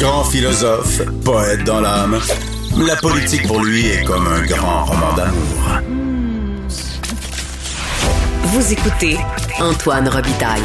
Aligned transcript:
Grand 0.00 0.24
philosophe, 0.24 1.02
poète 1.26 1.62
dans 1.64 1.82
l'âme, 1.82 2.18
la 2.86 2.96
politique 2.96 3.46
pour 3.46 3.62
lui 3.62 3.86
est 3.86 4.02
comme 4.02 4.26
un 4.26 4.46
grand 4.46 4.86
roman 4.86 5.14
d'amour. 5.14 5.82
Vous 8.44 8.72
écoutez 8.72 9.18
Antoine 9.60 10.08
Robitaille, 10.08 10.62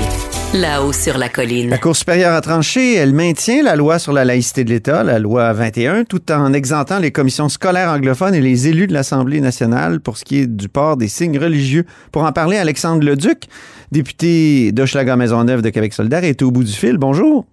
là-haut 0.54 0.94
sur 0.94 1.18
la 1.18 1.28
colline. 1.28 1.70
La 1.70 1.78
Cour 1.78 1.98
supérieure 1.98 2.34
a 2.34 2.40
tranché, 2.40 2.96
elle 2.96 3.14
maintient 3.14 3.62
la 3.62 3.76
loi 3.76 4.00
sur 4.00 4.14
la 4.14 4.24
laïcité 4.24 4.64
de 4.64 4.70
l'État, 4.70 5.04
la 5.04 5.20
loi 5.20 5.52
21, 5.52 6.06
tout 6.06 6.32
en 6.32 6.54
exemptant 6.54 7.00
les 7.00 7.12
commissions 7.12 7.50
scolaires 7.50 7.90
anglophones 7.90 8.36
et 8.36 8.42
les 8.42 8.70
élus 8.70 8.88
de 8.88 8.94
l'Assemblée 8.94 9.42
nationale 9.42 10.00
pour 10.00 10.16
ce 10.16 10.24
qui 10.24 10.38
est 10.38 10.48
du 10.48 10.70
port 10.70 10.96
des 10.96 11.10
signes 11.10 11.40
religieux. 11.40 11.86
Pour 12.14 12.24
en 12.24 12.32
parler, 12.32 12.56
Alexandre 12.56 13.06
Leduc, 13.06 13.50
député 13.92 14.72
d'Hochelaga-Maisonneuve 14.72 15.62
de 15.62 15.72
Québec 15.72 15.94
solidaire, 15.94 16.24
est 16.24 16.42
au 16.42 16.52
bout 16.52 16.64
du 16.64 16.72
fil. 16.72 16.98
Bonjour. 16.98 17.46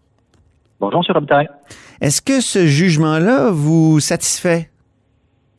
Bonjour, 0.83 1.01
M. 1.09 1.15
Robitaille. 1.15 1.49
Est-ce 2.01 2.21
que 2.21 2.41
ce 2.41 2.67
jugement-là 2.67 3.51
vous 3.53 4.01
satisfait? 4.01 4.69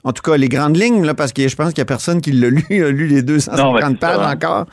En 0.04 0.12
tout 0.12 0.22
cas, 0.22 0.36
les 0.36 0.50
grandes 0.50 0.76
lignes, 0.76 1.06
là, 1.06 1.14
parce 1.14 1.32
que 1.32 1.48
je 1.48 1.56
pense 1.56 1.70
qu'il 1.74 1.80
n'y 1.82 1.84
a 1.84 1.86
personne 1.86 2.20
qui 2.20 2.34
l'a 2.34 2.50
lu, 2.70 2.84
a 2.84 2.92
lu 2.92 3.08
les 3.08 3.24
250 3.24 3.58
Non, 3.66 3.74
ben, 3.74 3.88
c'est 3.92 4.00
pages 4.00 4.18
ça. 4.18 4.30
encore. 4.32 4.66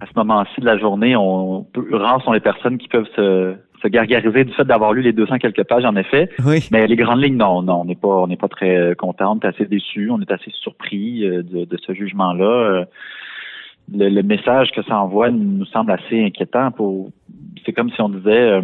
À 0.00 0.06
ce 0.06 0.12
moment-ci 0.16 0.60
de 0.60 0.66
la 0.66 0.76
journée, 0.78 1.16
on 1.16 1.62
peut- 1.72 1.88
rares 1.96 2.22
sont 2.22 2.32
les 2.32 2.40
personnes 2.40 2.76
qui 2.76 2.88
peuvent 2.88 3.08
se, 3.16 3.54
se 3.82 3.88
gargariser 3.88 4.44
du 4.44 4.52
fait 4.52 4.64
d'avoir 4.64 4.92
lu 4.92 5.00
les 5.00 5.14
200 5.14 5.38
quelques 5.38 5.64
pages, 5.64 5.86
en 5.86 5.96
effet. 5.96 6.28
Oui. 6.44 6.68
Mais 6.70 6.86
les 6.86 6.94
grandes 6.96 7.22
lignes, 7.22 7.38
non, 7.38 7.62
non, 7.62 7.80
on 7.80 7.84
n'est 7.86 7.96
pas, 7.96 8.08
on 8.08 8.26
n'est 8.26 8.36
pas 8.36 8.48
très 8.48 8.76
euh, 8.76 8.94
content, 8.94 9.32
on 9.34 9.40
est 9.40 9.46
assez 9.48 9.64
déçu, 9.64 10.10
on 10.10 10.20
est 10.20 10.30
assez 10.30 10.50
surpris 10.62 11.24
euh, 11.24 11.42
de, 11.42 11.64
de 11.64 11.78
ce 11.86 11.94
jugement-là. 11.94 12.44
Euh, 12.44 12.84
Le, 13.92 14.08
le 14.10 14.22
message 14.22 14.70
que 14.72 14.82
ça 14.82 14.98
envoie 15.00 15.30
nous 15.30 15.64
semble 15.66 15.90
assez 15.90 16.22
inquiétant. 16.22 16.70
Pour, 16.70 17.08
c'est 17.64 17.72
comme 17.72 17.90
si 17.90 18.00
on 18.02 18.10
disait, 18.10 18.60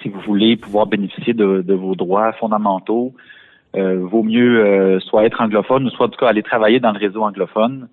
si 0.00 0.08
vous 0.08 0.20
voulez 0.20 0.56
pouvoir 0.56 0.86
bénéficier 0.86 1.34
de, 1.34 1.74
vos 1.74 1.94
droits 1.94 2.32
fondamentaux, 2.32 3.12
euh, 3.76 4.00
vaut 4.04 4.22
mieux 4.22 4.64
euh, 4.64 5.00
soit 5.00 5.24
être 5.24 5.40
anglophone 5.40 5.86
ou 5.86 5.90
soit 5.90 6.06
en 6.06 6.08
tout 6.08 6.18
cas 6.18 6.28
aller 6.28 6.42
travailler 6.42 6.80
dans 6.80 6.92
le 6.92 6.98
réseau 6.98 7.22
anglophone. 7.22 7.88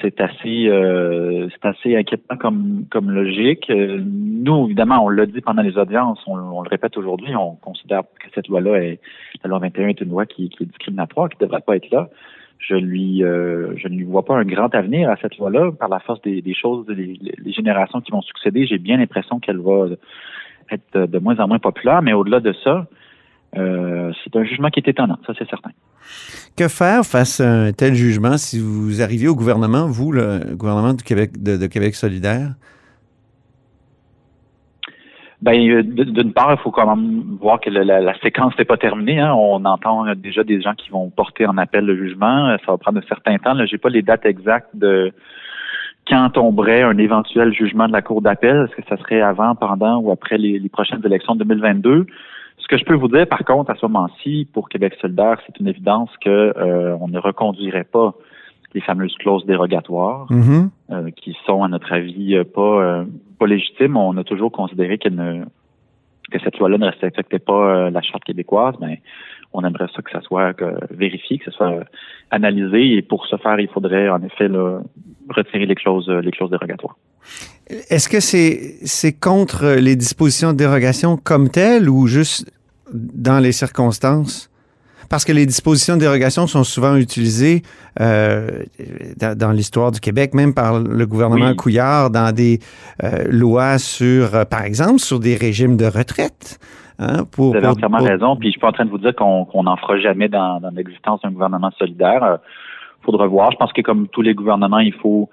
C'est 0.00 0.18
assez, 0.20 0.66
euh, 0.68 1.48
c'est 1.50 1.68
assez 1.68 1.96
inquiétant 1.96 2.36
comme, 2.36 2.84
comme 2.90 3.10
logique. 3.10 3.68
Euh, 3.68 4.00
nous, 4.02 4.66
évidemment, 4.66 5.04
on 5.04 5.08
l'a 5.10 5.26
dit 5.26 5.42
pendant 5.42 5.62
les 5.62 5.76
audiences, 5.76 6.20
on, 6.26 6.62
le 6.62 6.68
répète 6.68 6.96
aujourd'hui, 6.96 7.36
on 7.36 7.56
considère 7.56 8.02
que 8.18 8.28
cette 8.34 8.48
loi-là 8.48 8.82
est, 8.82 9.00
la 9.44 9.50
loi 9.50 9.58
21 9.58 9.88
est 9.88 10.00
une 10.00 10.10
loi 10.10 10.24
qui, 10.24 10.48
qui 10.48 10.62
est 10.62 10.66
discriminatoire, 10.66 11.28
qui 11.28 11.36
ne 11.38 11.46
devrait 11.46 11.60
pas 11.60 11.76
être 11.76 11.90
là. 11.90 12.08
Je 12.58 12.76
lui, 12.76 13.22
euh, 13.22 13.74
je 13.76 13.88
ne 13.88 13.96
lui 13.96 14.04
vois 14.04 14.24
pas 14.24 14.36
un 14.36 14.44
grand 14.44 14.74
avenir 14.74 15.10
à 15.10 15.16
cette 15.16 15.36
loi-là. 15.36 15.70
Par 15.72 15.90
la 15.90 15.98
force 15.98 16.22
des, 16.22 16.40
des 16.40 16.54
choses, 16.54 16.86
les 16.88 17.52
générations 17.52 18.00
qui 18.00 18.10
vont 18.10 18.22
succéder, 18.22 18.66
j'ai 18.66 18.78
bien 18.78 18.96
l'impression 18.96 19.38
qu'elle 19.38 19.58
va 19.58 19.88
être 20.72 21.06
de 21.06 21.18
moins 21.18 21.38
en 21.38 21.48
moins 21.48 21.58
populaire. 21.58 22.02
Mais 22.02 22.12
au-delà 22.12 22.40
de 22.40 22.54
ça, 22.64 22.86
euh, 23.56 24.12
c'est 24.22 24.36
un 24.36 24.44
jugement 24.44 24.68
qui 24.70 24.80
est 24.80 24.88
étonnant, 24.88 25.18
ça 25.26 25.32
c'est 25.38 25.48
certain. 25.48 25.70
Que 26.56 26.68
faire 26.68 27.04
face 27.04 27.40
à 27.40 27.50
un 27.50 27.72
tel 27.72 27.94
jugement 27.94 28.36
si 28.36 28.58
vous 28.60 29.02
arrivez 29.02 29.28
au 29.28 29.34
gouvernement, 29.34 29.86
vous, 29.86 30.12
le 30.12 30.54
gouvernement 30.54 30.94
du 30.94 31.02
Québec, 31.04 31.32
de, 31.42 31.56
de 31.56 31.66
Québec 31.66 31.94
solidaire? 31.94 32.50
Ben, 35.42 35.58
euh, 35.70 35.82
d'une 35.82 36.32
part, 36.34 36.52
il 36.52 36.58
faut 36.62 36.70
quand 36.70 36.94
même 36.94 37.38
voir 37.40 37.60
que 37.60 37.70
la, 37.70 37.82
la- 37.82 38.00
la 38.00 38.18
séquence 38.20 38.52
n'est 38.58 38.66
pas 38.66 38.76
terminée. 38.76 39.18
hein. 39.20 39.32
On 39.32 39.64
entend 39.64 40.04
déjà 40.14 40.44
des 40.44 40.60
gens 40.60 40.74
qui 40.74 40.90
vont 40.90 41.08
porter 41.08 41.46
en 41.46 41.56
appel 41.56 41.86
le 41.86 41.96
jugement. 41.96 42.54
Ça 42.66 42.72
va 42.72 42.76
prendre 42.76 42.98
un 42.98 43.08
certain 43.08 43.38
temps. 43.38 43.54
Là, 43.54 43.64
j'ai 43.64 43.78
pas 43.78 43.88
les 43.88 44.02
dates 44.02 44.26
exactes 44.26 44.68
de 44.74 45.12
quand 46.08 46.30
tomberait 46.30 46.82
un 46.82 46.98
éventuel 46.98 47.52
jugement 47.52 47.86
de 47.86 47.92
la 47.92 48.02
Cour 48.02 48.22
d'appel. 48.22 48.66
Est-ce 48.68 48.76
que 48.80 48.88
ça 48.88 48.96
serait 48.96 49.20
avant, 49.20 49.54
pendant 49.54 49.98
ou 49.98 50.10
après 50.10 50.38
les, 50.38 50.58
les 50.58 50.68
prochaines 50.68 51.04
élections 51.04 51.34
de 51.34 51.44
2022? 51.44 52.06
Ce 52.58 52.68
que 52.68 52.76
je 52.76 52.84
peux 52.84 52.94
vous 52.94 53.08
dire, 53.08 53.26
par 53.26 53.44
contre, 53.44 53.70
à 53.70 53.74
ce 53.76 53.86
moment-ci, 53.86 54.48
pour 54.52 54.68
Québec 54.68 54.94
solidaire, 55.00 55.38
c'est 55.46 55.58
une 55.60 55.68
évidence 55.68 56.10
que 56.24 56.30
euh, 56.56 56.96
on 57.00 57.08
ne 57.08 57.18
reconduirait 57.18 57.84
pas 57.84 58.14
les 58.74 58.80
fameuses 58.80 59.14
clauses 59.16 59.44
dérogatoires 59.46 60.26
Mhm. 60.30 60.70
euh, 60.90 61.10
qui 61.10 61.36
sont, 61.46 61.64
à 61.64 61.68
notre 61.68 61.92
avis, 61.92 62.36
euh, 62.36 62.44
pas, 62.44 62.60
euh, 62.82 63.04
pas 63.38 63.46
légitimes. 63.46 63.96
On 63.96 64.16
a 64.16 64.24
toujours 64.24 64.52
considéré 64.52 64.98
ne, 65.10 65.44
que 66.30 66.38
cette 66.38 66.58
loi-là 66.58 66.78
ne 66.78 66.86
respectait 66.86 67.38
pas 67.40 67.52
euh, 67.86 67.90
la 67.90 68.02
charte 68.02 68.24
québécoise, 68.24 68.74
mais 68.80 69.00
on 69.52 69.64
aimerait 69.64 69.88
ça 69.94 70.02
que 70.02 70.10
ça 70.10 70.20
soit 70.20 70.54
vérifié, 70.90 71.38
que 71.38 71.46
ça 71.46 71.56
soit 71.56 71.72
euh, 71.72 71.84
analysé, 72.30 72.94
et 72.94 73.02
pour 73.02 73.26
ce 73.26 73.36
faire, 73.36 73.58
il 73.58 73.68
faudrait 73.68 74.08
en 74.08 74.22
effet 74.22 74.48
là, 74.48 74.80
retirer 75.28 75.66
les 75.66 75.74
clauses, 75.74 76.08
euh, 76.08 76.20
les 76.20 76.30
clauses 76.30 76.50
dérogatoires. 76.50 76.96
Est-ce 77.68 78.08
que 78.08 78.20
c'est 78.20 78.76
c'est 78.84 79.12
contre 79.12 79.76
les 79.78 79.96
dispositions 79.96 80.52
de 80.52 80.58
dérogation 80.58 81.16
comme 81.16 81.50
telles 81.50 81.88
ou 81.88 82.06
juste 82.06 82.50
dans 82.92 83.38
les 83.38 83.52
circonstances? 83.52 84.48
Parce 85.08 85.24
que 85.24 85.32
les 85.32 85.44
dispositions 85.44 85.96
de 85.96 86.00
dérogation 86.00 86.46
sont 86.46 86.62
souvent 86.62 86.94
utilisées 86.94 87.62
euh, 88.00 88.62
dans, 89.16 89.36
dans 89.36 89.50
l'histoire 89.50 89.90
du 89.90 89.98
Québec, 89.98 90.34
même 90.34 90.54
par 90.54 90.78
le 90.78 91.04
gouvernement 91.04 91.48
Oui. 91.48 91.56
Couillard, 91.56 92.10
dans 92.10 92.32
des 92.32 92.60
euh, 93.02 93.24
lois 93.28 93.78
sur, 93.78 94.46
par 94.46 94.62
exemple, 94.62 95.00
sur 95.00 95.18
des 95.18 95.34
régimes 95.34 95.76
de 95.76 95.86
retraite. 95.86 96.60
Hein, 97.00 97.24
pour, 97.32 97.50
Vous 97.50 97.56
avez 97.56 97.66
entièrement 97.66 97.98
pour- 97.98 98.06
raison, 98.06 98.36
puis 98.36 98.48
je 98.48 98.52
suis 98.52 98.60
pas 98.60 98.68
en 98.68 98.72
train 98.72 98.84
de 98.84 98.90
vous 98.90 98.98
dire 98.98 99.14
qu'on 99.14 99.44
qu'on 99.44 99.62
n'en 99.64 99.76
fera 99.76 99.98
jamais 99.98 100.28
dans, 100.28 100.60
dans 100.60 100.70
l'existence 100.70 101.20
d'un 101.22 101.30
gouvernement 101.32 101.70
solidaire. 101.78 102.38
Il 103.00 103.04
faudra 103.04 103.26
voir. 103.26 103.50
Je 103.50 103.56
pense 103.56 103.72
que 103.72 103.80
comme 103.80 104.08
tous 104.08 104.22
les 104.22 104.34
gouvernements, 104.34 104.78
il 104.80 104.92
faut 104.92 105.28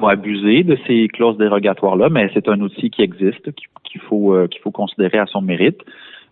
pas 0.00 0.12
abuser 0.12 0.64
de 0.64 0.76
ces 0.86 1.08
clauses 1.08 1.36
dérogatoires-là, 1.38 2.08
mais 2.08 2.30
c'est 2.34 2.48
un 2.48 2.60
outil 2.60 2.90
qui 2.90 3.02
existe, 3.02 3.50
qu'il 3.84 4.00
faut, 4.00 4.34
euh, 4.34 4.48
qu'il 4.48 4.60
faut 4.62 4.70
considérer 4.70 5.18
à 5.18 5.26
son 5.26 5.42
mérite. 5.42 5.80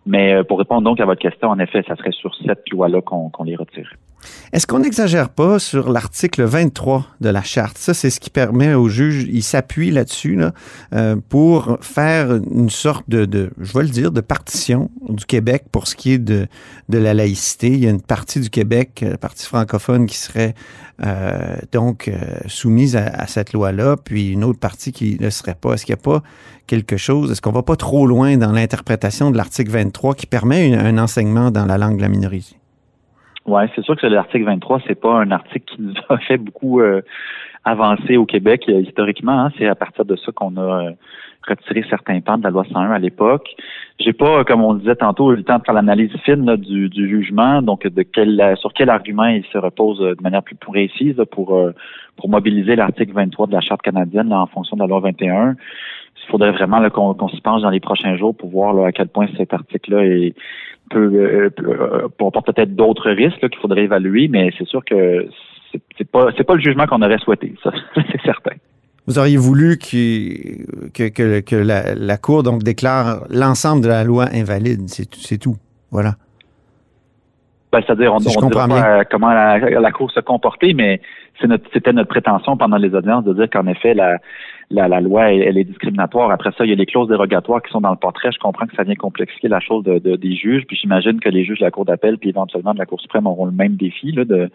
Mais 0.05 0.33
euh, 0.33 0.43
pour 0.43 0.57
répondre 0.57 0.81
donc 0.81 0.99
à 0.99 1.05
votre 1.05 1.21
question, 1.21 1.49
en 1.49 1.59
effet, 1.59 1.83
ça 1.87 1.95
serait 1.95 2.11
sur 2.11 2.33
cette 2.45 2.67
loi-là 2.71 3.01
qu'on 3.01 3.29
qu'on 3.29 3.43
les 3.43 3.55
retire. 3.55 3.91
Est-ce 4.53 4.67
qu'on 4.67 4.79
n'exagère 4.79 5.29
pas 5.29 5.59
sur 5.59 5.91
l'article 5.91 6.43
23 6.43 7.07
de 7.21 7.29
la 7.29 7.41
charte? 7.41 7.77
Ça, 7.77 7.93
c'est 7.93 8.09
ce 8.09 8.19
qui 8.19 8.29
permet 8.29 8.73
au 8.73 8.89
juge, 8.89 9.27
il 9.31 9.43
s'appuie 9.43 9.91
là-dessus 9.91 10.35
là, 10.35 10.53
euh, 10.93 11.15
pour 11.29 11.77
faire 11.81 12.33
une 12.33 12.69
sorte 12.69 13.09
de, 13.09 13.51
je 13.59 13.73
vais 13.73 13.83
le 13.83 13.89
dire, 13.89 14.11
de 14.11 14.21
partition 14.21 14.89
du 15.09 15.25
Québec 15.25 15.63
pour 15.71 15.87
ce 15.87 15.95
qui 15.95 16.13
est 16.13 16.19
de, 16.19 16.47
la 16.89 17.13
laïcité. 17.13 17.67
Il 17.67 17.79
y 17.79 17.87
a 17.87 17.89
une 17.89 18.01
partie 18.01 18.39
du 18.39 18.49
Québec, 18.49 19.01
euh, 19.03 19.11
la 19.11 19.17
partie 19.17 19.45
francophone, 19.45 20.05
qui 20.05 20.17
serait 20.17 20.53
euh, 21.03 21.55
donc 21.71 22.07
euh, 22.07 22.17
soumise 22.47 22.95
à, 22.95 23.25
cette 23.27 23.53
loi-là, 23.53 23.97
puis 23.97 24.31
une 24.31 24.43
autre 24.43 24.59
partie 24.59 24.91
qui 24.91 25.17
ne 25.19 25.29
serait 25.29 25.55
pas. 25.55 25.73
Est-ce 25.73 25.85
qu'il 25.85 25.95
n'y 25.95 25.99
a 25.99 26.03
pas 26.03 26.23
quelque 26.67 26.97
chose, 26.97 27.31
est-ce 27.31 27.41
qu'on 27.41 27.51
va 27.51 27.63
pas 27.63 27.75
trop 27.75 28.05
loin 28.05 28.37
dans 28.37 28.51
l'interprétation 28.51 29.31
de 29.31 29.37
l'article 29.37 29.71
23 29.71 30.15
qui 30.15 30.25
permet 30.25 30.75
un 30.75 30.97
enseignement 30.97 31.51
dans 31.51 31.65
la 31.65 31.77
langue 31.77 31.97
de 31.97 32.01
la 32.01 32.09
minorité? 32.09 32.60
Ouais, 33.47 33.65
c'est 33.75 33.83
sûr 33.83 33.95
que 33.97 34.05
l'article 34.05 34.45
23, 34.45 34.81
c'est 34.87 34.99
pas 34.99 35.15
un 35.15 35.31
article 35.31 35.65
qui 35.75 35.81
nous 35.81 35.93
a 36.09 36.17
fait 36.19 36.37
beaucoup 36.37 36.79
euh, 36.79 37.01
avancer 37.63 38.17
au 38.17 38.25
Québec 38.25 38.65
euh, 38.69 38.81
historiquement. 38.81 39.45
hein. 39.45 39.51
C'est 39.57 39.67
à 39.67 39.75
partir 39.75 40.05
de 40.05 40.15
ça 40.15 40.31
qu'on 40.31 40.57
a 40.57 40.61
euh, 40.61 40.91
retiré 41.47 41.83
certains 41.89 42.21
pans 42.21 42.37
de 42.37 42.43
la 42.43 42.51
loi 42.51 42.65
101 42.71 42.91
à 42.91 42.99
l'époque. 42.99 43.49
J'ai 43.99 44.13
pas, 44.13 44.39
euh, 44.39 44.43
comme 44.43 44.63
on 44.63 44.75
disait 44.75 44.95
tantôt, 44.95 45.33
eu 45.33 45.37
le 45.37 45.43
temps 45.43 45.57
de 45.57 45.63
faire 45.63 45.73
l'analyse 45.73 46.11
fine 46.23 46.45
là, 46.45 46.55
du, 46.55 46.87
du 46.89 47.09
jugement, 47.09 47.63
donc 47.63 47.87
de 47.87 48.03
quel 48.03 48.39
euh, 48.39 48.55
sur 48.57 48.73
quel 48.73 48.91
argument 48.91 49.25
il 49.25 49.43
se 49.45 49.57
repose 49.57 49.99
de 49.99 50.21
manière 50.21 50.43
plus 50.43 50.55
précise 50.55 51.17
là, 51.17 51.25
pour 51.25 51.59
pour 52.17 52.29
mobiliser 52.29 52.75
l'article 52.75 53.13
23 53.13 53.47
de 53.47 53.53
la 53.53 53.61
Charte 53.61 53.81
canadienne 53.81 54.29
là, 54.29 54.39
en 54.39 54.47
fonction 54.47 54.75
de 54.75 54.81
la 54.81 54.87
loi 54.87 54.99
21. 54.99 55.55
Il 56.25 56.31
faudrait 56.31 56.51
vraiment 56.51 56.79
là, 56.79 56.89
qu'on 56.89 57.13
qu'on 57.13 57.27
s'y 57.29 57.41
penche 57.41 57.61
dans 57.61 57.69
les 57.69 57.79
prochains 57.79 58.15
jours 58.17 58.35
pour 58.35 58.49
voir 58.49 58.73
là, 58.73 58.87
à 58.87 58.91
quel 58.91 59.07
point 59.07 59.27
cet 59.37 59.53
article-là 59.53 60.03
est 60.05 60.33
peut, 60.89 61.11
euh, 61.13 61.49
peut- 61.49 62.07
comporte 62.19 62.45
peut-être 62.47 62.75
d'autres 62.75 63.09
risques 63.11 63.41
là, 63.41 63.49
qu'il 63.49 63.59
faudrait 63.59 63.83
évaluer, 63.83 64.27
mais 64.27 64.51
c'est 64.57 64.67
sûr 64.67 64.83
que 64.85 65.27
c'est 65.71 65.81
c'est 65.97 66.09
pas 66.09 66.27
c'est 66.37 66.43
pas 66.43 66.55
le 66.55 66.61
jugement 66.61 66.85
qu'on 66.85 67.01
aurait 67.01 67.17
souhaité, 67.19 67.53
ça 67.63 67.71
c'est 67.95 68.21
certain. 68.23 68.51
Vous 69.07 69.17
auriez 69.17 69.37
voulu 69.37 69.77
que, 69.77 71.09
que, 71.09 71.39
que 71.39 71.55
la, 71.55 71.95
la 71.95 72.17
Cour 72.17 72.43
donc 72.43 72.61
déclare 72.63 73.23
l'ensemble 73.29 73.81
de 73.83 73.87
la 73.87 74.03
loi 74.03 74.25
invalide, 74.31 74.87
c'est 74.87 75.09
tout- 75.09 75.19
c'est 75.19 75.39
tout. 75.39 75.55
Voilà. 75.89 76.11
Ben, 77.71 77.81
C'est-à-dire, 77.85 78.13
on 78.13 78.19
Si 78.19 78.35
ne 78.35 78.41
comprends 78.41 78.67
pas 78.67 79.05
comment 79.05 79.31
la, 79.33 79.57
la 79.57 79.91
Cour 79.91 80.11
se 80.11 80.19
comporter, 80.19 80.73
mais 80.73 81.01
c'est 81.39 81.47
notre- 81.47 81.67
c'était 81.73 81.93
notre 81.93 82.09
prétention 82.09 82.57
pendant 82.57 82.77
les 82.77 82.93
audiences 82.93 83.23
de 83.23 83.33
dire 83.33 83.49
qu'en 83.49 83.65
effet, 83.67 83.93
la, 83.93 84.17
la, 84.71 84.87
la 84.87 85.01
loi 85.01 85.31
elle, 85.33 85.57
est 85.57 85.63
discriminatoire. 85.63 86.31
Après 86.31 86.51
ça, 86.57 86.65
il 86.65 86.69
y 86.69 86.73
a 86.73 86.75
les 86.75 86.85
clauses 86.85 87.07
dérogatoires 87.07 87.61
qui 87.61 87.71
sont 87.71 87.81
dans 87.81 87.91
le 87.91 87.97
portrait. 87.97 88.31
Je 88.31 88.39
comprends 88.39 88.65
que 88.65 88.75
ça 88.75 88.83
vient 88.83 88.95
complexifier 88.95 89.49
la 89.49 89.59
chose 89.59 89.83
de, 89.83 89.99
des 89.99 90.35
juges. 90.35 90.65
Puis 90.67 90.77
j'imagine 90.77 91.19
que 91.19 91.29
les 91.29 91.43
juges 91.43 91.59
de 91.59 91.65
la 91.65 91.71
Cour 91.71 91.85
d'appel 91.85 92.17
puis 92.17 92.29
éventuellement 92.29 92.73
de 92.73 92.79
la 92.79 92.85
Cour 92.85 92.99
suprême 93.01 93.27
auront 93.27 93.45
le 93.45 93.51
même 93.51 93.75
défi 93.75 94.11
là, 94.11 94.25
de, 94.25 94.49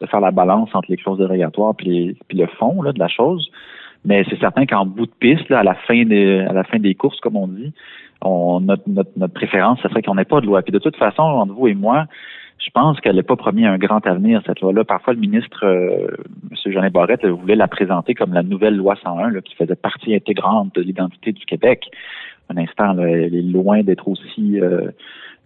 de 0.00 0.06
faire 0.06 0.20
la 0.20 0.30
balance 0.30 0.70
entre 0.74 0.90
les 0.90 0.96
clauses 0.96 1.18
dérogatoires 1.18 1.74
puis, 1.74 2.16
puis 2.28 2.38
le 2.38 2.46
fond 2.46 2.82
là, 2.82 2.92
de 2.92 2.98
la 2.98 3.08
chose. 3.08 3.50
Mais 4.04 4.24
c'est 4.30 4.38
certain 4.38 4.66
qu'en 4.66 4.86
bout 4.86 5.06
de 5.06 5.12
piste, 5.18 5.48
là, 5.48 5.60
à 5.60 5.62
la 5.64 5.74
fin 5.74 6.04
des 6.04 6.38
à 6.40 6.52
la 6.52 6.62
fin 6.62 6.78
des 6.78 6.94
courses, 6.94 7.18
comme 7.20 7.36
on 7.36 7.48
dit, 7.48 7.72
on, 8.22 8.60
notre, 8.60 8.84
notre, 8.86 9.10
notre 9.16 9.34
préférence, 9.34 9.80
ce 9.82 9.88
serait 9.88 10.02
qu'on 10.02 10.14
n'ait 10.14 10.24
pas 10.24 10.40
de 10.40 10.46
loi. 10.46 10.62
Puis 10.62 10.72
de 10.72 10.78
toute 10.78 10.96
façon, 10.96 11.22
entre 11.22 11.52
vous 11.52 11.66
et 11.66 11.74
moi, 11.74 12.06
je 12.58 12.70
pense 12.70 13.00
qu'elle 13.00 13.16
n'est 13.16 13.22
pas 13.22 13.36
promis 13.36 13.66
un 13.66 13.78
grand 13.78 14.04
avenir, 14.06 14.42
cette 14.46 14.60
loi-là. 14.60 14.84
Parfois, 14.84 15.12
le 15.12 15.20
ministre, 15.20 15.64
euh, 15.64 16.08
M. 16.50 16.72
Jean 16.72 16.88
Barrette, 16.90 17.24
voulait 17.26 17.56
la 17.56 17.68
présenter 17.68 18.14
comme 18.14 18.32
la 18.32 18.42
nouvelle 18.42 18.76
loi 18.76 18.96
101, 19.02 19.30
là, 19.30 19.40
qui 19.42 19.54
faisait 19.54 19.76
partie 19.76 20.14
intégrante 20.14 20.74
de 20.74 20.82
l'identité 20.82 21.32
du 21.32 21.44
Québec. 21.44 21.90
Un 22.48 22.56
instant, 22.56 22.92
là, 22.94 23.08
elle 23.08 23.34
est 23.34 23.42
loin 23.42 23.82
d'être 23.82 24.08
aussi, 24.08 24.60
euh, 24.60 24.90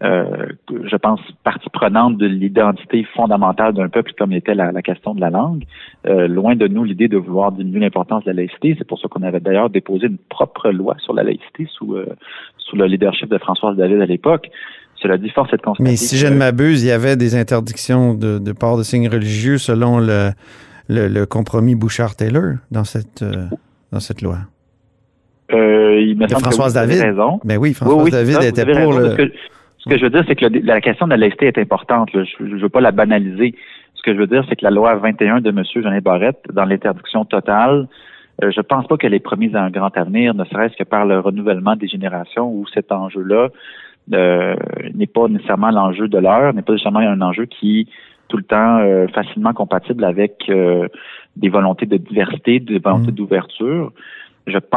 euh, 0.05 0.47
je 0.71 0.97
pense, 0.97 1.21
partie 1.43 1.69
prenante 1.71 2.17
de 2.17 2.27
l'identité 2.27 3.05
fondamentale 3.15 3.75
d'un 3.75 3.89
peuple 3.89 4.13
comme 4.17 4.33
était 4.33 4.55
la, 4.55 4.71
question 4.83 5.15
de 5.15 5.21
la 5.21 5.31
langue. 5.31 5.65
Euh, 6.07 6.29
loin 6.29 6.55
de 6.55 6.69
nous 6.69 6.85
l'idée 6.85 7.09
de 7.09 7.17
vouloir 7.17 7.53
diminuer 7.53 7.81
l'importance 7.81 8.25
de 8.25 8.31
la 8.31 8.37
laïcité. 8.37 8.77
C'est 8.79 8.87
pour 8.87 9.01
ça 9.01 9.09
qu'on 9.09 9.23
avait 9.23 9.41
d'ailleurs 9.41 9.71
déposé 9.71 10.07
une 10.07 10.19
propre 10.19 10.71
loi 10.71 10.95
sur 10.99 11.13
la 11.15 11.23
laïcité 11.23 11.67
sous, 11.71 11.97
sous 12.59 12.77
le 12.77 12.87
leadership 12.87 13.29
de 13.29 13.39
Françoise 13.39 13.77
David 13.77 14.01
à 14.01 14.07
l'époque. 14.07 14.51
Cela 15.03 15.17
dit, 15.17 15.31
force 15.31 15.53
est 15.53 15.57
de. 15.57 15.83
Mais 15.83 15.97
si 15.97 16.17
je 16.17 16.27
ne 16.27 16.35
m'abuse, 16.37 16.83
il 16.83 16.89
y 16.89 16.93
avait 16.93 17.17
des 17.17 17.35
interdictions 17.35 18.15
de, 18.15 18.53
port 18.53 18.77
de 18.77 18.83
signes 18.83 19.09
religieux 19.09 19.59
selon 19.59 19.99
le, 19.99 20.31
le, 20.89 21.25
compromis 21.25 21.75
Bouchard-Taylor 21.75 22.57
dans 22.71 22.85
cette, 22.85 23.23
euh, 23.23 23.47
dans 23.93 24.01
cette 24.01 24.23
loi. 24.23 24.39
Euh, 25.53 26.01
il 26.01 26.17
me 26.17 26.29
semble 26.29 26.43
Françoise 26.43 26.75
que 26.75 26.81
vous 26.81 26.87
David. 26.87 27.03
raison. 27.03 27.41
Mais 27.45 27.55
ben 27.55 27.61
oui, 27.61 27.75
Françoise 27.75 28.11
David 28.11 28.43
était 28.43 28.65
pour 28.65 28.93
le. 28.93 29.17
Ce 29.79 29.89
que, 29.89 29.97
je 29.97 30.05
veux 30.05 30.11
dire, 30.11 30.25
c'est 30.29 30.37
que 30.37 30.45
la 30.63 30.83
question 30.83 31.07
de 31.07 31.13
la 31.13 31.17
laïcité 31.17 31.47
est 31.47 31.59
importante. 31.59 32.11
Je 32.13 32.45
ne 32.45 32.61
veux 32.61 32.69
pas 32.69 32.83
la 32.83 32.93
banaliser. 32.93 33.55
Ce 33.95 34.03
que 34.03 34.13
je 34.13 34.19
veux 34.19 34.27
dire, 34.27 34.45
c'est 34.49 34.57
que 34.57 34.65
la 34.65 34.71
loi 34.71 34.95
21 34.97 35.41
de 35.41 35.49
M. 35.49 35.63
Jean 35.75 35.99
Barrette, 36.03 36.43
dans 36.53 36.67
l'interdiction 36.67 37.25
totale, 37.25 37.89
euh, 38.43 38.51
je 38.55 38.61
pense 38.61 38.87
pas 38.87 38.97
qu'elle 38.97 39.15
est 39.15 39.21
promise 39.21 39.55
à 39.55 39.63
un 39.63 39.71
grand 39.71 39.95
avenir, 39.97 40.35
ne 40.35 40.45
serait-ce 40.45 40.77
que 40.77 40.85
par 40.85 41.07
le 41.07 41.19
renouvellement 41.19 41.77
des 41.77 41.89
générations 41.89 42.51
où 42.51 42.67
cet 42.73 42.93
enjeu-là 42.93 43.49
euh, 44.13 44.57
n'est 44.95 45.07
pas 45.07 45.29
nécessairement 45.29 45.71
l'enjeu 45.71 46.09
de 46.09 46.19
l'heure, 46.19 46.53
n'est 46.55 46.63
pas 46.63 46.73
nécessairement 46.73 47.01
un 47.01 47.21
enjeu 47.21 47.47
qui 47.47 47.81
est 47.81 47.87
tout 48.29 48.37
le 48.37 48.45
temps 48.45 48.79
euh, 48.79 49.07
facilement 49.09 49.53
compatible 49.53 50.05
avec 50.05 50.49
euh, 50.49 50.89
des 51.37 51.49
volontés 51.49 51.87
de 51.87 51.97
diversité, 51.97 52.61
des 52.61 52.79
volontés 52.79 53.13
mm. 53.13 53.15
d'ouverture. 53.15 53.93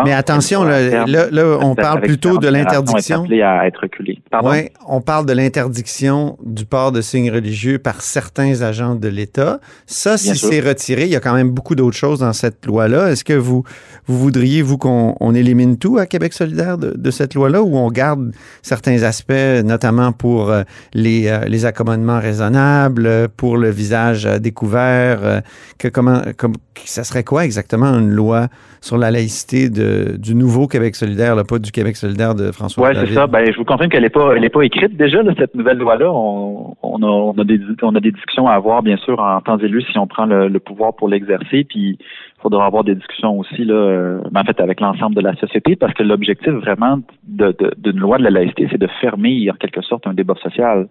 Mais 0.05 0.13
attention, 0.13 0.63
là, 0.63 1.05
là, 1.05 1.57
on 1.61 1.75
parle 1.75 2.01
plutôt 2.01 2.37
de 2.37 2.47
l'interdiction. 2.47 3.23
à 3.23 3.67
être 3.67 3.81
reculé. 3.81 4.19
Oui, 4.43 4.69
on 4.87 5.01
parle 5.01 5.25
de 5.25 5.33
l'interdiction 5.33 6.37
du 6.45 6.65
port 6.65 6.91
de 6.91 7.01
signes 7.01 7.31
religieux 7.31 7.79
par 7.79 8.01
certains 8.01 8.61
agents 8.61 8.95
de 8.95 9.07
l'État. 9.07 9.59
Ça, 9.85 10.17
si 10.17 10.35
c'est 10.35 10.59
retiré, 10.59 11.03
il 11.03 11.09
y 11.09 11.15
a 11.15 11.19
quand 11.19 11.33
même 11.33 11.51
beaucoup 11.51 11.75
d'autres 11.75 11.97
choses 11.97 12.19
dans 12.19 12.33
cette 12.33 12.65
loi-là. 12.65 13.11
Est-ce 13.11 13.23
que 13.23 13.33
vous, 13.33 13.63
vous 14.05 14.17
voudriez, 14.17 14.61
vous, 14.61 14.77
qu'on 14.77 15.35
élimine 15.35 15.77
tout 15.77 15.97
à 15.97 16.05
Québec 16.05 16.33
solidaire 16.33 16.77
de, 16.77 17.11
cette 17.11 17.35
loi-là 17.35 17.61
ou 17.61 17.77
on 17.77 17.89
garde 17.89 18.33
certains 18.61 19.03
aspects, 19.03 19.33
notamment 19.63 20.11
pour 20.11 20.49
euh, 20.49 20.63
les, 20.93 21.27
euh, 21.27 21.45
les 21.45 21.65
accommodements 21.65 22.19
raisonnables, 22.19 23.29
pour 23.37 23.57
le 23.57 23.69
visage 23.69 24.25
découvert? 24.25 25.19
Euh, 25.23 25.41
que 25.77 25.87
comment, 25.87 26.21
comme, 26.37 26.53
ça 26.85 27.03
serait 27.03 27.23
quoi 27.23 27.45
exactement 27.45 27.87
une 27.87 28.09
loi 28.09 28.47
sur 28.83 28.97
la 28.97 29.11
laïcité 29.11 29.69
de, 29.69 30.17
du 30.17 30.35
nouveau 30.35 30.67
Québec 30.67 30.95
solidaire, 30.95 31.37
là, 31.37 31.45
pas 31.45 31.57
du 31.57 31.71
Québec 31.71 31.95
solidaire 31.95 32.35
de 32.35 32.51
François 32.51 32.89
Oui, 32.89 32.93
c'est 32.93 33.13
ça. 33.13 33.27
Ben, 33.27 33.49
je 33.49 33.57
vous 33.57 33.63
confirme 33.63 33.89
qu'elle 33.89 34.03
n'est 34.03 34.09
pas, 34.09 34.33
elle 34.35 34.43
est 34.43 34.49
pas 34.49 34.63
écrite 34.63 34.97
déjà, 34.97 35.19
cette 35.37 35.55
nouvelle 35.55 35.77
loi-là. 35.77 36.11
On, 36.11 36.75
on, 36.83 37.01
a, 37.01 37.05
on, 37.05 37.31
a 37.31 37.45
des, 37.45 37.61
on 37.81 37.95
a 37.95 38.01
des 38.01 38.11
discussions 38.11 38.45
à 38.45 38.55
avoir, 38.55 38.83
bien 38.83 38.97
sûr, 38.97 39.21
en 39.21 39.39
temps 39.39 39.57
élu, 39.57 39.81
si 39.83 39.97
on 39.97 40.05
prend 40.05 40.25
le, 40.25 40.59
pouvoir 40.59 40.97
pour 40.97 41.07
l'exercer. 41.07 41.63
Puis, 41.63 41.97
il 41.97 42.41
faudra 42.41 42.65
avoir 42.65 42.83
des 42.83 42.95
discussions 42.95 43.39
aussi, 43.39 43.63
là, 43.63 43.73
euh, 43.73 44.19
en 44.35 44.43
fait, 44.43 44.59
avec 44.59 44.81
l'ensemble 44.81 45.15
de 45.15 45.21
la 45.21 45.33
société, 45.37 45.77
parce 45.77 45.93
que 45.93 46.03
l'objectif 46.03 46.51
vraiment 46.51 46.97
d'une 47.25 47.53
de, 47.53 47.73
de, 47.77 47.91
loi 47.97 48.17
de 48.17 48.23
la 48.23 48.31
laïcité, 48.31 48.67
c'est 48.69 48.77
de 48.77 48.89
fermer, 48.99 49.49
en 49.49 49.55
quelque 49.55 49.81
sorte, 49.81 50.07
un 50.07 50.13
débat 50.13 50.35
social. 50.43 50.89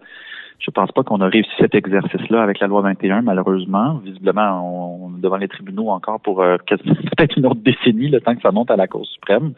Je 0.59 0.71
pense 0.71 0.91
pas 0.91 1.03
qu'on 1.03 1.19
a 1.21 1.27
réussi 1.27 1.49
cet 1.59 1.75
exercice-là 1.75 2.41
avec 2.41 2.59
la 2.59 2.67
loi 2.67 2.81
21, 2.81 3.21
malheureusement. 3.21 3.95
Visiblement, 4.03 5.05
on, 5.05 5.17
est 5.17 5.21
devant 5.21 5.37
les 5.37 5.47
tribunaux 5.47 5.89
encore 5.89 6.19
pour 6.21 6.41
euh, 6.41 6.57
peut-être 6.67 7.37
une 7.37 7.45
autre 7.45 7.61
décennie, 7.61 8.09
le 8.09 8.21
temps 8.21 8.35
que 8.35 8.41
ça 8.41 8.51
monte 8.51 8.71
à 8.71 8.75
la 8.75 8.87
Cour 8.87 9.05
suprême. 9.05 9.53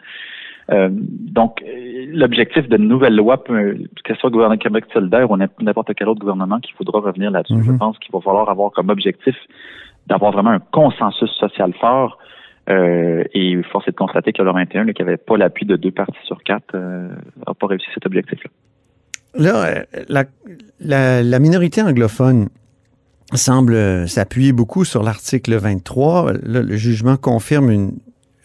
Euh, 0.72 0.90
donc, 0.92 1.64
l'objectif 2.08 2.68
d'une 2.70 2.88
nouvelle 2.88 3.16
loi, 3.16 3.38
que 3.38 3.78
ce 4.08 4.16
soit 4.16 4.30
le 4.30 4.34
gouvernement 4.34 4.58
Québec 4.58 4.86
solidaire 4.92 5.30
ou 5.30 5.38
n'importe 5.38 5.94
quel 5.94 6.08
autre 6.08 6.22
gouvernement, 6.22 6.60
qu'il 6.60 6.74
faudra 6.76 7.00
revenir 7.00 7.30
là-dessus. 7.30 7.64
Je 7.64 7.72
mhm. 7.72 7.78
pense 7.78 8.00
qu'il 8.00 8.12
va 8.12 8.20
falloir 8.22 8.50
avoir 8.50 8.72
comme 8.72 8.90
objectif 8.90 9.36
d'avoir 10.08 10.32
vraiment 10.32 10.52
un 10.52 10.60
consensus 10.60 11.30
social 11.32 11.74
fort. 11.80 12.18
Euh, 12.68 13.24
et 13.36 13.62
force 13.72 13.88
est 13.88 13.92
de 13.92 13.96
constater 13.96 14.34
que 14.34 14.40
la 14.40 14.46
loi 14.46 14.54
21, 14.54 14.92
qui 14.94 15.04
n'avait 15.04 15.18
pas 15.18 15.38
l'appui 15.38 15.68
de 15.68 15.76
deux 15.76 15.92
parties 15.92 16.18
sur 16.24 16.42
quatre, 16.42 16.76
n'a 16.76 17.54
pas 17.54 17.68
réussi 17.68 17.86
cet 17.94 18.08
objectif-là. 18.08 18.50
Là, 19.38 19.86
la, 20.08 20.26
la, 21.24 21.40
minorité 21.40 21.82
anglophone 21.82 22.50
semble 23.34 24.08
s'appuyer 24.08 24.54
beaucoup 24.54 24.86
sur 24.86 25.04
l'article 25.04 25.56
23. 25.56 26.34
le 26.44 26.76
jugement 26.78 27.18
confirme 27.18 27.70
une, 27.70 27.92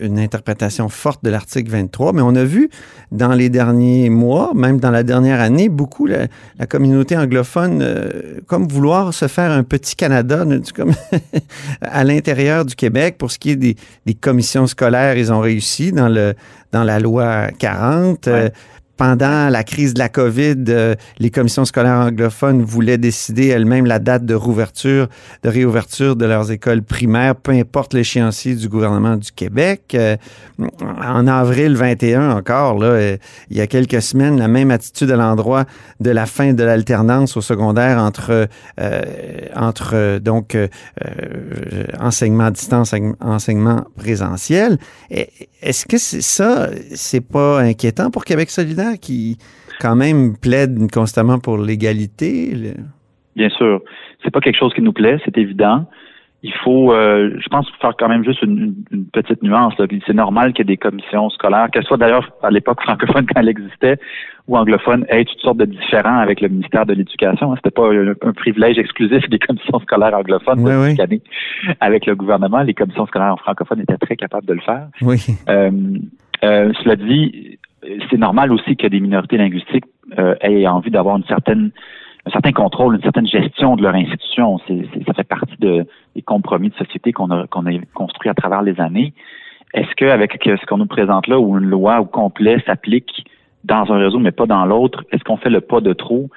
une 0.00 0.18
interprétation 0.18 0.88
forte 0.88 1.22
de 1.22 1.30
l'article 1.30 1.70
23, 1.70 2.12
mais 2.12 2.22
on 2.22 2.34
a 2.34 2.44
vu 2.44 2.70
dans 3.12 3.32
les 3.32 3.50
derniers 3.50 4.08
mois, 4.08 4.52
même 4.54 4.80
dans 4.80 4.90
la 4.90 5.02
dernière 5.02 5.40
année, 5.40 5.68
beaucoup 5.68 6.06
la, 6.06 6.26
communauté 6.68 7.16
anglophone 7.16 7.80
euh, 7.82 8.40
comme 8.46 8.66
vouloir 8.66 9.14
se 9.14 9.28
faire 9.28 9.50
un 9.50 9.62
petit 9.62 9.94
Canada 9.94 10.44
comme 10.74 10.92
à 11.82 12.04
l'intérieur 12.04 12.64
du 12.64 12.74
Québec. 12.74 13.16
Pour 13.18 13.30
ce 13.30 13.38
qui 13.38 13.50
est 13.50 13.56
des, 13.56 13.76
des, 14.06 14.14
commissions 14.14 14.66
scolaires, 14.66 15.16
ils 15.16 15.32
ont 15.32 15.40
réussi 15.40 15.92
dans, 15.92 16.08
le, 16.08 16.34
dans 16.72 16.84
la 16.84 16.98
loi 16.98 17.48
40 17.58 18.28
pendant 19.00 19.48
la 19.48 19.64
crise 19.64 19.94
de 19.94 19.98
la 19.98 20.10
COVID, 20.10 20.56
euh, 20.68 20.94
les 21.18 21.30
commissions 21.30 21.64
scolaires 21.64 22.00
anglophones 22.00 22.60
voulaient 22.60 22.98
décider 22.98 23.46
elles-mêmes 23.46 23.86
la 23.86 23.98
date 23.98 24.26
de 24.26 24.34
rouverture, 24.34 25.08
de 25.42 25.48
réouverture 25.48 26.16
de 26.16 26.26
leurs 26.26 26.50
écoles 26.50 26.82
primaires, 26.82 27.34
peu 27.34 27.52
importe 27.52 27.94
l'échéancier 27.94 28.54
du 28.54 28.68
gouvernement 28.68 29.16
du 29.16 29.32
Québec. 29.32 29.92
Euh, 29.94 30.18
en 30.82 31.26
avril 31.26 31.76
21 31.76 32.32
encore, 32.32 32.78
là, 32.78 32.88
euh, 32.88 33.16
il 33.48 33.56
y 33.56 33.62
a 33.62 33.66
quelques 33.66 34.02
semaines, 34.02 34.38
la 34.38 34.48
même 34.48 34.70
attitude 34.70 35.10
à 35.10 35.16
l'endroit 35.16 35.64
de 36.00 36.10
la 36.10 36.26
fin 36.26 36.52
de 36.52 36.62
l'alternance 36.62 37.38
au 37.38 37.40
secondaire 37.40 37.96
entre, 37.96 38.48
entre 39.56 40.18
donc 40.18 40.58
enseignement 41.98 42.44
à 42.44 42.50
distance, 42.50 42.94
enseignement 43.20 43.86
présentiel. 43.96 44.76
Est-ce 45.62 45.86
que 45.86 45.96
c'est 45.96 46.22
ça, 46.22 46.68
c'est 46.94 47.22
pas 47.22 47.60
inquiétant 47.60 48.10
pour 48.10 48.26
Québec 48.26 48.50
solidaire? 48.50 48.89
Qui, 48.96 49.38
quand 49.80 49.96
même, 49.96 50.36
plaide 50.36 50.90
constamment 50.90 51.38
pour 51.38 51.58
l'égalité? 51.58 52.52
Bien 53.36 53.48
sûr. 53.50 53.80
C'est 54.22 54.30
pas 54.30 54.40
quelque 54.40 54.58
chose 54.58 54.74
qui 54.74 54.82
nous 54.82 54.92
plaît, 54.92 55.18
c'est 55.24 55.36
évident. 55.38 55.86
Il 56.42 56.54
faut, 56.64 56.90
euh, 56.92 57.36
je 57.38 57.48
pense, 57.48 57.70
faire 57.82 57.92
quand 57.98 58.08
même 58.08 58.24
juste 58.24 58.40
une, 58.40 58.74
petite 59.12 59.42
nuance. 59.42 59.74
C'est 60.06 60.14
normal 60.14 60.52
qu'il 60.52 60.64
y 60.64 60.72
ait 60.72 60.74
des 60.74 60.78
commissions 60.78 61.28
scolaires, 61.30 61.68
qu'elles 61.70 61.84
soient 61.84 61.98
d'ailleurs 61.98 62.30
à 62.42 62.50
l'époque 62.50 62.80
francophone 62.82 63.26
quand 63.26 63.40
elle 63.40 63.48
existait, 63.48 63.98
ou 64.48 64.56
anglophone, 64.56 65.04
aient 65.10 65.24
toutes 65.24 65.40
sortes 65.40 65.58
de 65.58 65.66
différents 65.66 66.18
avec 66.18 66.40
le 66.40 66.48
ministère 66.48 66.86
de 66.86 66.94
l'Éducation. 66.94 67.54
C'était 67.56 67.70
pas 67.70 67.90
un, 67.92 68.32
privilège 68.32 68.78
exclusif 68.78 69.28
des 69.28 69.38
commissions 69.38 69.80
scolaires 69.80 70.14
anglophones 70.14 70.64
de 70.64 71.20
avec 71.80 72.06
le 72.06 72.16
gouvernement. 72.16 72.62
Les 72.62 72.74
commissions 72.74 73.06
scolaires 73.06 73.36
francophones 73.40 73.80
étaient 73.80 73.98
très 73.98 74.16
capables 74.16 74.46
de 74.46 74.54
le 74.54 74.60
faire. 74.60 74.88
Oui. 75.02 75.18
Euh, 75.50 75.70
euh, 76.42 76.72
cela 76.82 76.96
dit, 76.96 77.58
c'est 77.82 78.18
normal 78.18 78.52
aussi 78.52 78.76
que 78.76 78.86
des 78.86 79.00
minorités 79.00 79.36
linguistiques 79.36 79.84
euh, 80.18 80.34
aient 80.40 80.66
envie 80.66 80.90
d'avoir 80.90 81.16
une 81.16 81.24
certaine 81.24 81.70
un 82.26 82.30
certain 82.30 82.52
contrôle, 82.52 82.96
une 82.96 83.02
certaine 83.02 83.26
gestion 83.26 83.76
de 83.76 83.82
leur 83.82 83.94
institution. 83.94 84.58
Ça 84.58 85.14
fait 85.14 85.24
partie 85.24 85.56
de, 85.58 85.86
des 86.14 86.20
compromis 86.20 86.68
de 86.68 86.74
société 86.74 87.12
qu'on 87.12 87.30
a, 87.30 87.46
qu'on 87.46 87.64
a 87.66 87.70
construit 87.94 88.28
à 88.28 88.34
travers 88.34 88.60
les 88.60 88.78
années. 88.78 89.14
Est-ce 89.72 89.94
qu'avec 89.96 90.38
ce 90.44 90.66
qu'on 90.66 90.78
nous 90.78 90.86
présente 90.86 91.28
là, 91.28 91.38
où 91.38 91.56
une 91.56 91.64
loi 91.64 92.00
au 92.00 92.04
complet 92.04 92.62
s'applique 92.66 93.24
dans 93.64 93.90
un 93.90 93.98
réseau 93.98 94.18
mais 94.18 94.32
pas 94.32 94.46
dans 94.46 94.66
l'autre, 94.66 95.04
est-ce 95.12 95.24
qu'on 95.24 95.36
fait 95.38 95.50
le 95.50 95.60
pas 95.60 95.80
de 95.80 95.92
trop? 95.92 96.28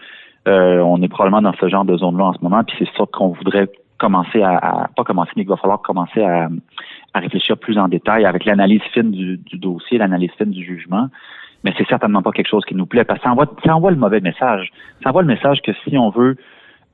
Euh, 0.47 0.79
on 0.79 1.01
est 1.01 1.07
probablement 1.07 1.41
dans 1.41 1.57
ce 1.59 1.67
genre 1.67 1.85
de 1.85 1.97
zone-là 1.97 2.25
en 2.25 2.33
ce 2.33 2.39
moment, 2.41 2.63
puis 2.63 2.75
c'est 2.79 2.97
ça 2.97 3.05
qu'on 3.11 3.29
voudrait 3.29 3.69
commencer 3.97 4.41
à, 4.41 4.89
pas 4.95 5.03
commencer, 5.03 5.31
mais 5.35 5.43
il 5.43 5.47
va 5.47 5.57
falloir 5.57 5.81
commencer 5.81 6.21
à, 6.21 6.49
à 7.13 7.19
réfléchir 7.19 7.57
plus 7.57 7.77
en 7.77 7.87
détail 7.87 8.25
avec 8.25 8.45
l'analyse 8.45 8.81
fine 8.93 9.11
du, 9.11 9.57
dossier, 9.57 9.97
l'analyse 9.97 10.31
fine 10.37 10.51
du 10.51 10.63
jugement. 10.63 11.09
Mais 11.63 11.73
c'est 11.77 11.87
certainement 11.87 12.21
pas 12.21 12.31
quelque 12.31 12.49
chose 12.49 12.65
qui 12.65 12.75
nous 12.75 12.85
plaît 12.85 13.05
parce 13.05 13.19
que 13.19 13.23
ça 13.23 13.31
envoie, 13.31 13.45
ça 13.65 13.75
envoie 13.75 13.91
le 13.91 13.97
mauvais 13.97 14.19
message. 14.19 14.71
Ça 15.01 15.09
envoie 15.09 15.21
le 15.21 15.27
message 15.27 15.61
que 15.61 15.71
si 15.83 15.97
on 15.97 16.09
veut 16.09 16.35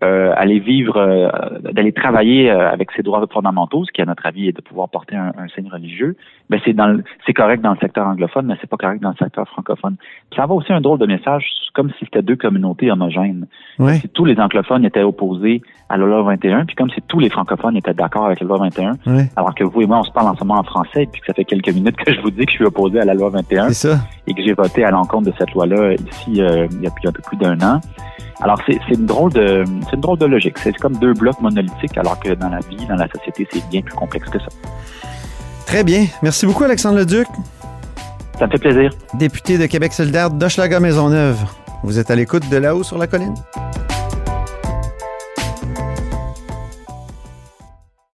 euh, 0.01 0.31
aller 0.37 0.59
vivre, 0.59 0.95
euh, 0.97 1.27
d'aller 1.73 1.91
travailler 1.91 2.49
euh, 2.49 2.71
avec 2.71 2.89
ses 2.95 3.03
droits 3.03 3.25
fondamentaux, 3.31 3.83
ce 3.85 3.91
qui 3.91 4.01
à 4.01 4.05
notre 4.05 4.25
avis 4.25 4.47
est 4.47 4.55
de 4.55 4.61
pouvoir 4.61 4.87
porter 4.87 5.15
un, 5.17 5.33
un 5.37 5.47
signe 5.49 5.67
religieux, 5.69 6.15
ben 6.49 6.59
c'est 6.63 6.71
dans 6.73 6.97
c'est 7.25 7.33
correct 7.33 7.61
dans 7.61 7.71
le 7.73 7.77
secteur 7.79 8.07
anglophone, 8.07 8.45
mais 8.45 8.55
c'est 8.61 8.69
pas 8.69 8.77
correct 8.77 9.01
dans 9.01 9.09
le 9.09 9.15
secteur 9.17 9.45
francophone. 9.49 9.95
Puis 9.99 10.37
ça 10.37 10.45
envoie 10.45 10.55
aussi 10.55 10.71
un 10.71 10.79
drôle 10.79 10.99
de 10.99 11.05
message, 11.05 11.45
comme 11.73 11.89
si 11.99 12.05
c'était 12.05 12.21
deux 12.21 12.37
communautés 12.37 12.89
homogènes. 12.91 13.45
Ouais. 13.77 13.95
Si 13.95 14.07
tous 14.07 14.23
les 14.23 14.39
anglophones 14.39 14.85
étaient 14.85 15.03
opposés 15.03 15.61
à 15.89 15.97
la 15.97 16.05
loi 16.05 16.21
21, 16.23 16.65
puis 16.65 16.75
comme 16.77 16.89
si 16.91 17.01
tous 17.07 17.19
les 17.19 17.29
francophones 17.29 17.75
étaient 17.75 17.93
d'accord 17.93 18.25
avec 18.27 18.39
la 18.39 18.47
loi 18.47 18.57
21, 18.59 18.91
Ouais. 19.05 19.25
alors 19.35 19.53
que 19.53 19.63
vous 19.65 19.81
et 19.81 19.85
moi 19.85 19.99
on 19.99 20.03
se 20.03 20.11
parle 20.11 20.27
en 20.29 20.35
ce 20.35 20.43
moment 20.45 20.59
en 20.61 20.63
français, 20.63 21.07
puis 21.11 21.19
que 21.19 21.27
ça 21.27 21.33
fait 21.33 21.43
quelques 21.45 21.73
minutes 21.73 21.97
que 21.97 22.13
je 22.13 22.21
vous 22.21 22.31
dis 22.31 22.45
que 22.45 22.51
je 22.51 22.55
suis 22.57 22.65
opposé 22.65 23.01
à 23.01 23.05
la 23.05 23.13
loi 23.15 23.29
21 23.31 23.67
C'est 23.69 23.89
ça. 23.89 23.97
et 24.27 24.33
que 24.33 24.41
j'ai 24.41 24.53
voté 24.53 24.85
à 24.85 24.91
l'encontre 24.91 25.29
de 25.29 25.33
cette 25.37 25.51
loi-là 25.53 25.93
ici 25.93 26.41
euh, 26.41 26.67
il, 26.71 26.81
y 26.83 26.87
a, 26.87 26.89
il 26.99 27.03
y 27.03 27.07
a 27.07 27.09
un 27.09 27.11
peu 27.11 27.21
plus 27.27 27.37
d'un 27.37 27.59
an. 27.61 27.81
Alors 28.41 28.59
c'est 28.65 28.79
une 28.93 29.05
drôle 29.05 29.33
de 29.33 29.63
c'est 29.85 29.95
une 29.95 30.01
drôle 30.01 30.17
de 30.17 30.25
logique. 30.25 30.57
C'est 30.59 30.75
comme 30.77 30.95
deux 30.97 31.13
blocs 31.13 31.39
monolithiques, 31.41 31.97
alors 31.97 32.19
que 32.19 32.33
dans 32.33 32.49
la 32.49 32.59
vie, 32.59 32.85
dans 32.87 32.95
la 32.95 33.07
société, 33.09 33.47
c'est 33.51 33.67
bien 33.69 33.81
plus 33.81 33.95
complexe 33.95 34.29
que 34.29 34.39
ça. 34.39 34.47
Très 35.65 35.83
bien. 35.83 36.05
Merci 36.23 36.45
beaucoup, 36.45 36.63
Alexandre 36.63 36.97
Leduc, 36.99 37.27
Ça 38.39 38.47
me 38.47 38.51
fait 38.51 38.57
plaisir. 38.57 38.91
député 39.15 39.57
de 39.57 39.65
Québec 39.65 39.93
solidaire 39.93 40.29
d'Hochelaga 40.31 40.79
Maisonneuve. 40.79 41.37
Vous 41.83 41.99
êtes 41.99 42.09
à 42.11 42.15
l'écoute 42.15 42.47
de 42.49 42.57
là-haut 42.57 42.83
sur 42.83 42.97
la 42.97 43.07
colline? 43.07 43.35